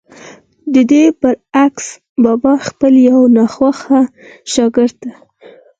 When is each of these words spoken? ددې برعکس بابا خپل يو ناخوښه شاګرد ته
ددې 0.73 1.03
برعکس 1.19 1.87
بابا 2.23 2.53
خپل 2.67 2.93
يو 3.09 3.19
ناخوښه 3.35 4.01
شاګرد 4.53 4.95
ته 5.01 5.11